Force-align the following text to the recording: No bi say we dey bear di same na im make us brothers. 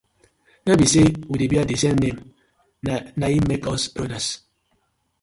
No 0.65 0.71
bi 0.79 0.85
say 0.93 1.05
we 1.29 1.35
dey 1.39 1.49
bear 1.51 1.65
di 1.69 1.75
same 1.83 2.09
na 3.19 3.25
im 3.37 3.43
make 3.49 3.65
us 3.73 3.83
brothers. 3.95 4.27